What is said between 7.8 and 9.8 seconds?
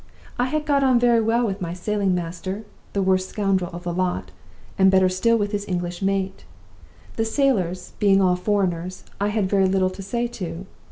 being all foreigners, I had very